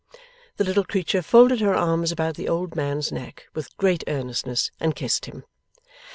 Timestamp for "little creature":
0.63-1.21